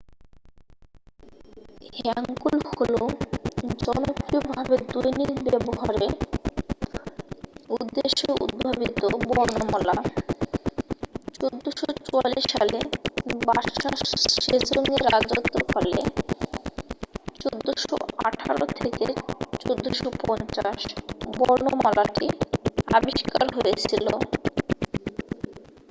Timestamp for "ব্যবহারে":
5.45-6.07